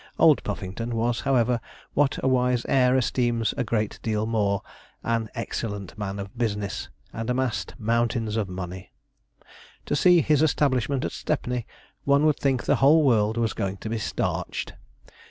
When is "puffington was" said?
0.43-1.19